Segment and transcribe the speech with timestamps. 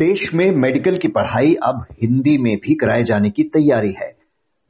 [0.00, 4.16] देश में मेडिकल की पढ़ाई अब हिंदी में भी कराए जाने की तैयारी है।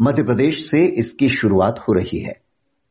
[0.03, 2.40] मध्य प्रदेश से इसकी शुरुआत हो रही है।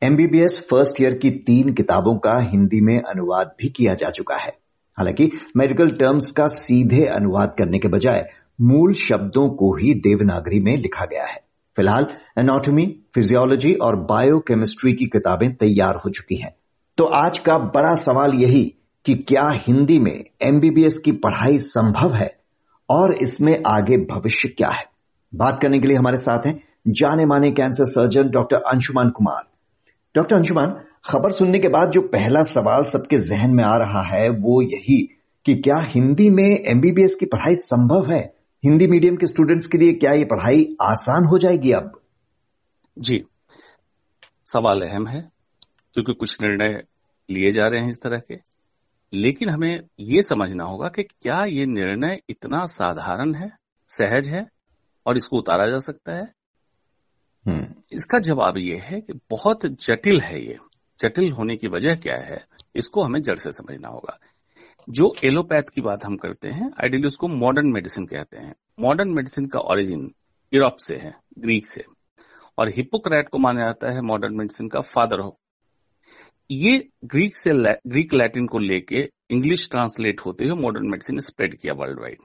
[0.04, 4.52] एमबीबीएस फ़र्स्ट ईयर की तीन किताबों का हिंदी में अनुवाद भी किया जा चुका है।
[4.98, 8.30] हालाँकि मेडिकल टर्म्स का सीधे अनुवाद करने के बजाय
[8.62, 11.42] मूल शब्दों को ही देवनागरी में लिखा गया है।
[11.76, 12.08] फ़िलहाल
[12.40, 16.56] एनाटॉमी फिजियोलॉजी और बायोकेमिस्ट्री की किताबें तैयार हो चुकी हैं।
[16.98, 22.30] तो आज का बड़ा सवाल यही कि क्या हिंदी में एमबीबीएस की पढ़ाई संभव है
[22.90, 24.85] और इसमें आगे भविष्य क्या है?
[25.35, 29.43] बात करने के लिए हमारे साथ हैं जाने माने cancer surgeon doctor Anshuman Kumar.
[30.16, 34.30] Doctor Anshuman, खबर सुनने के बाद जो पहला सवाल सबके जहन में आ रहा है
[34.30, 35.02] वो यही
[35.45, 38.21] कि क्या हिंदी में एमबीबीएस की पढ़ाई संभव है?
[38.63, 41.91] हिंदी मीडियम के स्टूडेंट्स के लिए क्या ये पढ़ाई आसान हो जाएगी अब?
[42.99, 43.23] जी,
[44.45, 45.21] सवाल अहम है,
[45.93, 46.84] क्योंकि कुछ निर्णय
[47.29, 48.48] लिए जा रहे हैं इस तरह के।
[49.13, 53.52] लेकिन हमें ये समझना होगा कि क्या ये निर्णय इतना साधारण है
[53.88, 54.48] सहज है
[55.05, 56.34] और इसको उतारा जा सकता है?
[57.48, 60.57] हम्म। इसका जवाब ये है कि बहुत जटिल है ये।
[60.99, 64.19] जटिल होने की वजह क्या है इसको हमें जड़ से समझना होगा।
[64.90, 69.46] जो एलोपैथ की बात हम करते हैं आइडियली उसको मॉडर्न मेडिसिन कहते हैं। मॉडर्न मेडिसिन
[69.46, 70.13] का ओरिजिन
[70.53, 71.85] यूरोप से है ग्रीक से।
[72.57, 75.19] और हिपोक्रेट को माना जाता है मॉडर्न मेडिसिन का फादर
[76.52, 77.53] ये ग्रीक से
[77.88, 82.18] ग्रीक लैटिन को लेके इंग्लिश ट्रांसलेट होते हुए मॉडर्न मेडिसिन स्प्रेड किया वर्ल्ड वाइड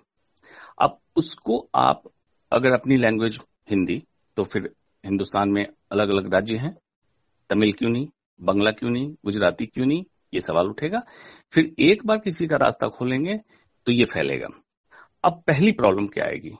[0.79, 2.03] अब उसको आप
[2.53, 3.39] अगर अपनी लैंग्वेज
[3.71, 4.03] हिंदी
[4.37, 4.71] तो फिर
[5.05, 6.77] हिंदुस्तान में अलग अलग राज्य हैं।
[7.51, 8.09] तमिल क्यों नहीं?
[8.41, 9.15] बंगला क्यों नहीं?
[9.25, 10.05] गुजराती क्यों नहीं?
[10.35, 11.01] ये सवाल उठेगा।
[11.53, 13.37] फिर एक बार किसी का रास्ता खोलेंगे
[13.87, 14.49] तो ये फैलेगा।
[15.25, 16.55] अब पहली प्रॉब्लम क्या आएगी?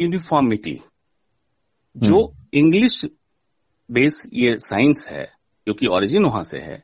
[0.00, 0.80] यूनिफॉर्मिटी
[1.96, 3.04] जो इंग्लिश
[3.90, 5.24] बेस ये साइंस है
[5.64, 6.82] क्योंकि ओरिजिन वहाँ से है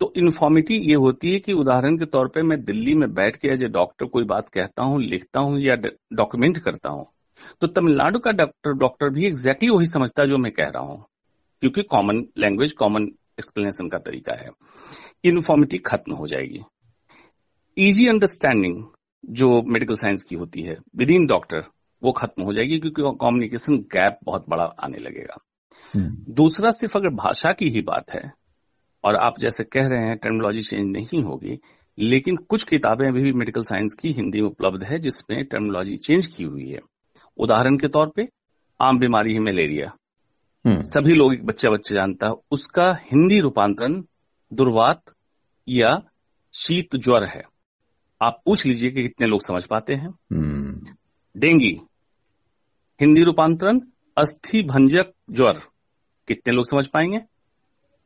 [0.00, 3.48] तो इन्फॉर्मिटी ये होती है कि उदाहरण के तौर पे मैं दिल्ली में बैठ के
[3.48, 5.74] एज ए डॉक्टर कोई बात कहता हूँ लिखता हूँ या
[6.12, 7.06] डॉक्यूमेंट करता हूँ
[7.60, 11.04] तो तमिलनाडु का डॉक्टर डॉक्टर भी एग्जैक्टली वही समझता जो मैं कह रहा हूँ
[11.62, 13.02] क्योंकि कॉमन लैंग्वेज कॉमन
[13.38, 14.50] एक्सप्लेनेशन का तरीका है।
[15.24, 16.60] इन्फॉर्मिटी खत्म हो जाएगी।
[17.76, 18.84] इजी अंडरस्टैंडिंग
[19.30, 21.64] जो मेडिकल साइंस की होती है विद इन डॉक्टर
[22.02, 25.38] वो खत्म हो जाएगी क्योंकि कम्युनिकेशन गैप बहुत बड़ा आने लगेगा।
[25.94, 28.32] हम्म। दूसरा सिर्फ़ अगर भाषा की ही बात है
[29.04, 31.58] और आप जैसे कह रहे हैं टर्मोलॉजी चेंज नहीं होगी
[31.98, 36.26] लेकिन कुछ किताबें अभी भी मेडिकल साइंस की हिंदी में उपलब्ध है जिसमें टर्मोलॉजी चेंज
[36.26, 36.80] की हुई है।
[37.36, 38.28] उदाहरण के तौर पे
[38.80, 39.92] आम बीमारी है मलेरिया
[40.66, 44.02] हम्म। सभी लोग एक बच्चा बच्चा जानता है उसका हिंदी रूपांतरण
[44.52, 45.02] दुर्वात
[45.68, 46.02] या
[46.54, 47.42] शीत ज्वर है।
[48.22, 50.80] आप पूछ लीजिए कि कितने लोग समझ पाते हैं। हम्म।
[51.36, 51.80] डेंगी
[53.00, 53.80] हिंदी रूपांतरण
[54.16, 55.60] अस्थि भंजक ज्वर।
[56.28, 57.18] कितने लोग समझ पाएँगे?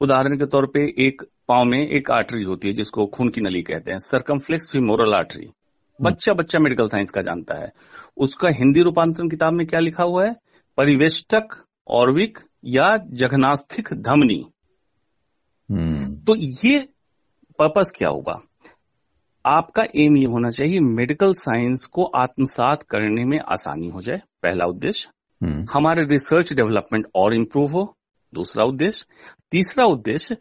[0.01, 3.63] उदाहरण के तौर पे एक पाव में एक आर्टरी होती है जिसको खून की नली
[3.63, 5.49] कहते हैं सरकमफ्लेक्स फिमोरल आर्टरी
[6.03, 7.73] बच्चा बच्चा मेडिकल साइंस का जानता है।
[8.17, 10.37] उसका हिंदी रूपांतरण किताब में क्या लिखा हुआ है?
[10.77, 11.49] परिवेष्टक
[11.89, 14.51] ऑर्विक या जघनास्थिक धमनी।
[15.71, 16.89] हम्म। तो ये
[17.59, 18.43] पर्पस क्या होगा?
[19.47, 24.65] आपका एम ये होना चाहिए मेडिकल साइंस को आत्मसात करने में आसानी हो जाए। पहला
[24.65, 25.11] उद्देश्य
[25.43, 27.97] हम्म। हमारे रिसर्च डेवलपमेंट और इंप्रूव हो।
[28.35, 29.07] दूसरा उद्देश्य।
[29.51, 30.37] तीसरा उद्देश्य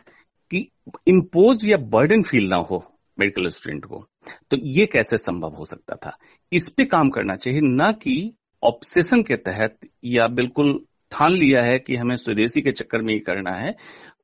[0.51, 0.67] कि
[1.07, 2.83] इम्पोज या बर्डन फील ना हो
[3.19, 4.05] मेडिकल स्टूडेंट को।
[4.51, 6.17] तो ये कैसे संभव हो सकता था?
[6.51, 8.33] इस पे काम करना चाहिए, ना कि
[8.63, 10.79] ऑब्सेशन के तहत या बिल्कुल
[11.11, 13.73] ठान लिया है कि हमें स्वदेशी के चक्कर में ही करना है,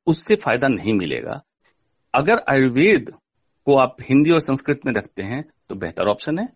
[0.06, 1.40] उससे फ़ायदा नहीं मिलेगा।
[2.14, 3.10] अगर आयुर्वेद
[3.66, 6.48] को आप हिंदी और संस्कृत में रखते हैं तो बेहतर ऑप्शन है।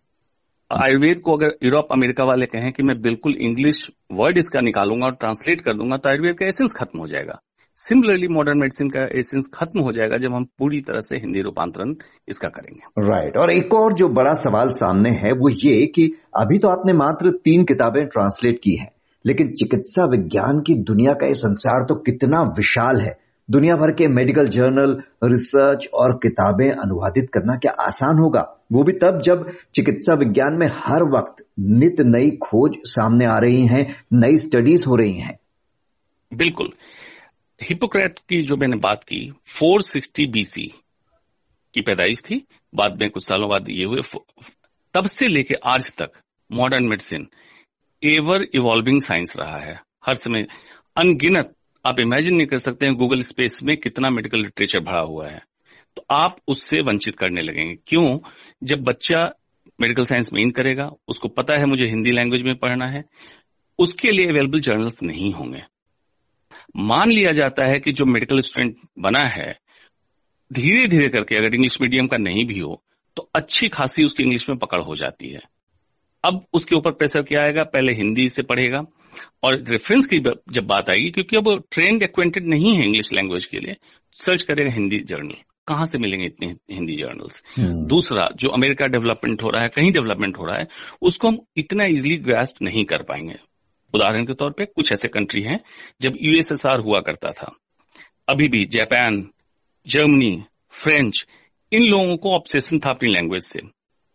[0.75, 5.11] आयुर्वेद को अगर यूरोप, अमेरिका वाले कहें कि मैं बिल्कुल इंग्लिश वर्ड इसका निकालूँगा और
[5.11, 7.39] ट्रांसलेट कर दूँगा तो आयुर्वेद का एसेंस खत्म हो जाएगा।
[7.79, 11.93] सिमिलरली मॉडर्न मेडिसिन का एसेंस खत्म हो जाएगा जब हम पूरी तरह से हिंदी रूपांतरण
[12.27, 13.41] इसका करेंगे। Right right.
[13.41, 17.31] और एक और जो बड़ा सवाल सामने है, वो ये कि अभी तो आपने मात्र
[17.45, 18.89] तीन किताबें ट्रांसलेट की हैं,
[19.25, 23.13] लेकिन चिकित्सा विज्ञान की दुनिया का ये संसार तो कितना विशाल है।
[23.49, 28.65] दुनिया भर के मेडिकल जर्नल, रिसर्च और किताबें अनुवादित करना क्या आसान होगा?
[28.71, 33.67] वो भी तब जब चिकित्सा विज्ञान में हर वक्त नित नई खोज सामने आ रही
[33.67, 35.39] हैं, नई स्टडीज़ हो रही हैं।
[36.33, 36.69] बिल्कुल।
[37.63, 40.73] हिपोक्रेट की जो मैंने बात की 460 बीसी
[41.73, 44.01] की पैदाइश थी। बाद में कुछ सालों बाद ये हुए।
[44.93, 46.11] तब से लेके आज तक
[46.51, 47.27] modern medicine
[48.03, 50.47] ever evolving science रहा है। हर समय
[50.97, 51.53] अनगिनत
[51.85, 55.41] आप इमेजिन नहीं कर सकते हैं गूगल स्पेस में कितना मेडिकल लिटरेचर भरा हुआ है।
[55.97, 58.19] तो आप उससे वंचित करने लगेंगे। क्यों?
[58.63, 59.19] जब बच्चा
[59.81, 63.03] मेडिकल साइंस में इन करेगा, उसको पता है मुझे हिंदी लैंग्वेज में पढ़ना है,
[63.79, 65.61] उसके लिए अवेलेबल जर्नल्स नहीं होंगे।
[66.77, 69.59] मान लिया जाता है कि जो मेडिकल स्टूडेंट बना है
[70.51, 72.81] धीरे धीरे करके अगर इंग्लिश मीडियम का नहीं भी हो
[73.17, 75.41] तो अच्छी खासी उसकी इंग्लिश में पकड़ हो जाती है।
[76.23, 77.63] अब उसके ऊपर प्रेशर क्या आएगा?
[77.63, 78.81] पहले हिंदी से पढ़ेगा।
[79.43, 80.19] और रेफरेंस की
[80.51, 83.75] जब बात आएगी क्योंकि अब ट्रेंड एक्वेंटेड नहीं है इंग्लिश लैंग्वेज के लिए
[84.19, 85.35] सर्च करेगा हिंदी जर्नल
[85.67, 89.91] कहाँ से मिलेंगे इतने हिंदी जर्नल्स हम्म। दूसरा जो अमेरिका डेवलपमेंट हो रहा है कहीं
[89.91, 90.67] डेवलपमेंट हो रहा है
[91.01, 93.35] उसको हम इतना इजिली ग्रास्ट नहीं कर पाएँगे।
[93.93, 95.59] उदाहरण के तौर पे कुछ ऐसे कंट्री हैं
[96.01, 97.55] जब यूएसएसआर हुआ करता था।
[98.29, 99.29] अभी भी जापान
[99.87, 101.25] जर्मनी फ्रेंच
[101.71, 103.59] इन लोगों को ऑब्सेशन था अपनी लैंग्वेज से।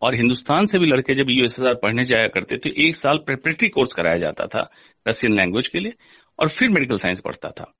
[0.01, 3.93] और हिंदुस्तान से भी लड़के जब यूएसएसआर पढ़ने जाया करते थे, एक साल प्रेपरेटरी कोर्स
[3.93, 4.71] कराया जाता था
[5.07, 5.93] रशियन लैंग्वेज के लिए
[6.39, 7.73] और फिर मेडिकल साइंस पढ़ता था।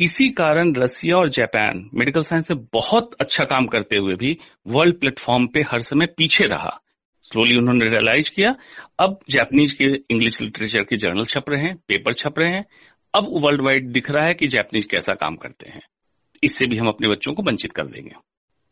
[0.00, 5.00] इसी कारण रसिया और जापान मेडिकल साइंस में बहुत अच्छा काम करते हुए भी वर्ल्ड
[5.00, 6.80] प्लेटफॉर्म पे हर समय पीछे रहा।
[7.22, 8.56] स्लोली उन्होंने रियलाइज़ किया।
[8.98, 12.64] अब जापानीज के इंग्लिश लिटरेचर के जर्नल छप रहे हैं पेपर छप रहे हैं।
[13.14, 15.80] अब वर्ल्ड वाइड दिख रहा है कि जापानीज कैसा काम करते हैं।
[16.44, 18.12] इससे भी हम अपने बच्चों को वंचित कर देंगे।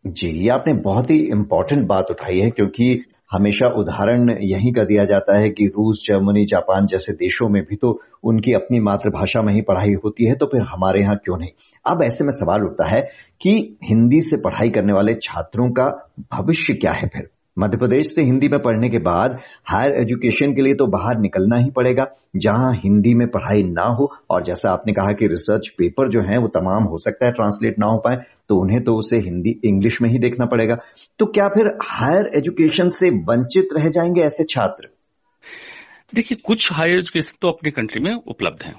[0.04, 3.02] जी, ये आपने बहुत ही इम्पोर्टेंट बात उठाई है क्योंकि
[3.32, 7.76] हमेशा उदाहरण यही का दिया जाता है कि रूस, जर्मनी, जापान जैसे देशों में भी
[7.76, 11.50] तो उनकी अपनी मातृभाषा में ही पढ़ाई होती है तो फिर हमारे यहाँ क्यों नहीं?
[11.84, 13.00] अब ऐसे में सवाल उठता है
[13.40, 13.54] कि
[13.84, 15.86] हिंदी से पढ़ाई करने वाले छात्रों का
[16.32, 17.28] भविष्य क्या है फिर?
[17.58, 21.58] मध्य प्रदेश से हिंदी में पढ़ने के बाद हायर एजुकेशन के लिए तो बाहर निकलना
[21.58, 22.06] ही पड़ेगा,
[22.36, 26.38] जहाँ हिंदी में पढ़ाई ना हो, और जैसा आपने कहा कि रिसर्च पेपर जो है
[26.38, 28.16] वो तमाम हो सकता है ट्रांसलेट ना हो पाए
[28.52, 30.76] तो उन्हें तो उसे हिंदी, इंग्लिश में ही देखना पड़ेगा।
[31.18, 34.88] तो क्या फिर हायर एजुकेशन से वंचित रह जाएँगे ऐसे छात्र?
[36.14, 38.74] देखिए, कुछ हायर एजुकेशन तो अपनी कंट्री में उपलब्ध है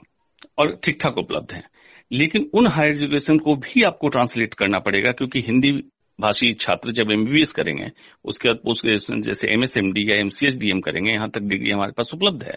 [0.57, 1.63] और ठीक ठाक उपलब्ध है।
[2.11, 5.71] लेकिन उन हायर एजुकेशन को भी आपको ट्रांसलेट करना पड़ेगा क्योंकि हिंदी
[6.19, 7.87] भाषी छात्र जब एमबीबीएस करेंगे,
[8.25, 12.11] उसके बाद पोस्ट ग्रेजुएशन जैसे एमएसएमडी या एमसीएस डीएम करेंगे, यहाँ तक डिग्री हमारे पास
[12.13, 12.55] उपलब्ध है।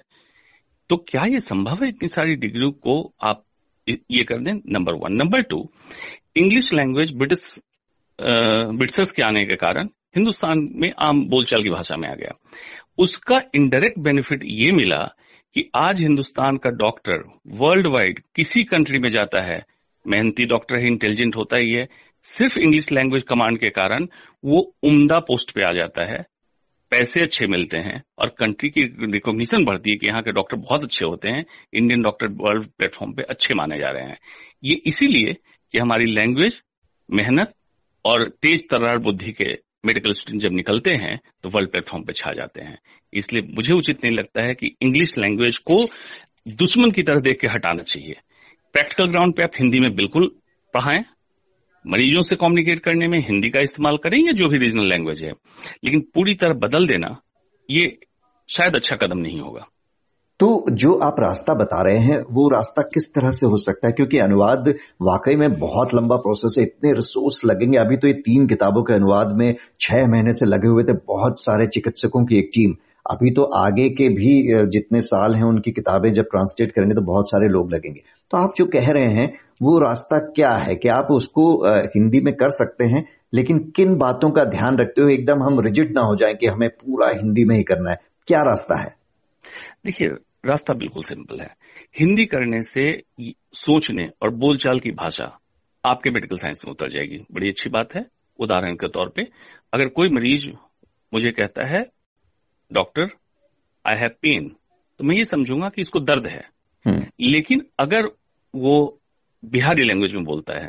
[0.90, 3.42] तो क्या ये संभव है इतनी सारी डिग्रियों को आप
[3.88, 4.52] ये कर दें?
[4.68, 5.70] Number one number two
[6.36, 7.58] English language British
[8.20, 12.32] Britishers के आने के कारण हिंदुस्तान में आम बोलचाल की भाषा में आ गया।
[12.98, 14.98] उसका इनडायरेक्ट बेनिफिट ये मिला
[15.54, 17.22] कि आज हिंदुस्तान का डॉक्टर
[17.58, 19.62] वर्ल्ड वाइड किसी कंट्री में जाता है।
[20.04, 21.88] मेहनती डॉक्टर है इंटेलिजेंट होता ही है।
[22.26, 24.06] सिर्फ़ इंग्लिश लैंग्वेज कमांड के कारण
[24.44, 26.24] वो उम्दा पोस्ट पे आ जाता है।
[26.92, 30.84] पैसे अच्छे मिलते हैं और कंट्री की रिकॉग्निशन बढ़ती है कि यहाँ के डॉक्टर बहुत
[30.84, 31.44] अच्छे होते हैं।
[31.74, 34.18] इंडियन डॉक्टर वर्ल्ड प्लेटफॉर्म पे अच्छे माने जा रहे हैं।
[34.64, 35.36] ये इसीलिए
[35.74, 36.62] कि हमारी लैंग्वेज
[37.08, 37.52] मेहनत
[38.04, 39.52] और तेज तर्रार बुद्धि के
[39.86, 42.78] मेडिकल स्टूडेंट जब निकलते हैं तो वर्ल्ड प्लेटफॉर्म पर छा जाते हैं।
[43.12, 45.84] इसलिए मुझे उचित नहीं लगता है कि इंग्लिश लैंग्वेज को
[46.56, 48.14] दुश्मन की तरह देख के हटाना चाहिए।
[48.74, 50.30] प्रैक्टिकल ग्राउंड पे आप हिंदी में बिल्कुल
[50.74, 51.04] पढ़ाएँ,
[51.84, 55.32] मरीजों से कम्युनिकेट करने में हिंदी का इस्तेमाल करें या जो भी रीजनल लैंग्वेज है।
[55.84, 57.16] लेकिन पूरी तरह बदल देना,
[57.68, 57.98] ये
[58.48, 59.66] शायद अच्छा कदम नहीं होगा।
[60.40, 63.92] तो जो आप रास्ता बता रहे हैं, वो रास्ता किस तरह से हो सकता है?
[63.92, 64.68] क्योंकि अनुवाद
[65.02, 68.94] वाकई में बहुत लंबा प्रोसेस है, इतने रिसोर्स लगेंगे। अभी तो ये तीन किताबों के
[68.94, 72.74] अनुवाद में छह महीने से लगे हुए थे, बहुत सारे चिकित्सकों की एक टीम
[73.06, 74.30] अभी तो आगे के भी
[74.68, 78.00] जितने साल हैं उनकी किताबें जब ट्रांसलेट करेंगे तो बहुत सारे लोग लगेंगे।
[78.30, 80.74] तो आप जो कह रहे हैं, वो रास्ता क्या है?
[80.74, 81.44] कि आप उसको
[81.94, 83.04] हिंदी में कर सकते हैं?
[83.34, 86.68] लेकिन किन बातों का ध्यान रखते हुए एकदम हम रिजिड ना हो जाए कि हमें
[86.70, 88.00] पूरा हिंदी में ही करना है?
[88.28, 88.94] क्या रास्ता है?
[89.84, 90.08] देखिए
[90.46, 91.54] रास्ता बिल्कुल सिंपल है।
[91.98, 92.84] हिंदी करने से
[93.54, 95.38] सोचने और बोलचाल की भाषा
[95.84, 98.04] आपके मेडिकल साइंस में उतर जाएगी। बड़ी अच्छी बात है।
[98.38, 99.22] उदाहरण के तौर पे
[99.74, 100.48] अगर कोई मरीज़
[101.14, 101.84] मुझे कहता है
[102.72, 103.10] डॉक्टर
[103.84, 104.48] आई हैव पेन
[104.98, 106.44] तो मैं ये समझूँगा कि इसको दर्द है।
[106.86, 108.06] हम्म। लेकिन अगर
[108.54, 109.00] वो
[109.44, 110.68] बिहारी लैंग्वेज में बोलता है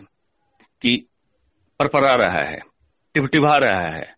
[0.81, 0.95] कि
[1.79, 2.59] परपरा रहा है
[3.13, 4.15] टिपटिभा रहा है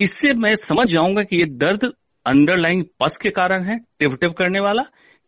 [0.00, 1.92] इससे मैं समझ जाऊँगा कि ये दर्द
[2.28, 4.82] अंडरलाइंग पस के कारण है टिप करने वाला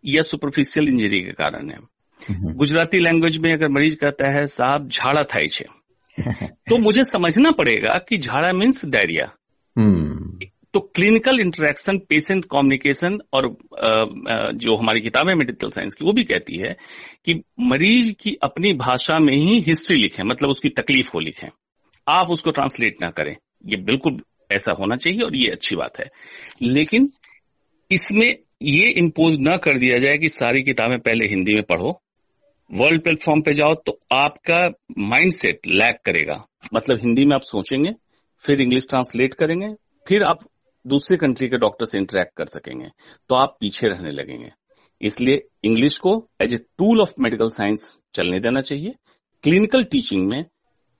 [0.04, 1.78] या सुपरफिशियल इंजरी के कारण है।
[2.20, 5.64] हम्म। गुजराती लैंग्वेज में अगर मरीज़ कहता है साहब झाड़ा था छे
[6.68, 9.26] तो मुझे समझना पड़ेगा कि झाड़ा मीन्स डायरिया
[10.74, 13.48] तो क्लिनिकल इंटरेक्शन पेशेंट कम्युनिकेशन और
[14.56, 16.76] जो हमारी किताबें मेडिकल साइंस की वो भी कहती है
[17.24, 21.48] कि मरीज़ की अपनी भाषा में ही हिस्ट्री लिखें मतलब उसकी तकलीफ़ को लिखें।
[22.08, 24.20] आप उसको ट्रांसलेट ना करें। ये बिल्कुल
[24.52, 26.10] ऐसा होना चाहिए और ये अच्छी बात है।
[26.62, 27.10] लेकिन
[27.90, 32.02] इसमें ये इम्पोज ना कर दिया जाए कि सारी किताबें पहले हिंदी में पढ़ो।
[32.72, 37.90] वर्ल्ड प्लेटफॉर्म पे जाओ तो आपका माइंडसेट लैक करेगा। मतलब हिंदी में आप सोचेंगे,
[38.38, 39.74] फिर इंग्लिश ट्रांसलेट करेंगे,
[40.08, 40.38] फिर आप
[40.86, 42.88] दूसरे कंट्री के डॉक्टर से इंटरेक्ट कर सकेंगे।
[43.28, 44.50] तो आप पीछे रहने लगेंगे।
[45.02, 48.94] इसलिए इंग्लिश को as a tool of medical science चलने देना चाहिए।
[49.42, 50.44] क्लिनिकल टीचिंग में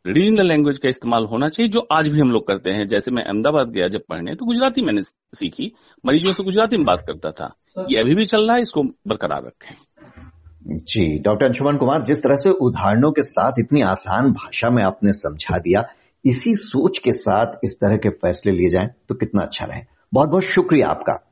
[0.07, 3.25] रीजनल लैंग्वेज का इस्तेमाल होना चाहिए, जो आज भी हम लोग करते हैं। जैसे मैं
[3.25, 5.02] अहमदाबाद गया जब पढ़ने तो गुजराती मैंने
[5.35, 5.73] सीखी।
[6.07, 7.54] मरीजों से गुजराती में बात करता था।
[7.90, 9.75] ये अभी भी चल रहा है, इसको बरकरार रखें।
[10.76, 15.12] जी, डॉक्टर अंशुमन कुमार, जिस तरह से उदाहरणों के साथ इतनी आसान भाषा में आपने
[15.12, 15.85] समझा दिया,
[16.25, 19.83] इसी सोच के साथ इस तरह के फैसले लिए जाएँ तो कितना अच्छा रहे।
[20.14, 21.30] बहुत बहुत शुक्रिया आपका।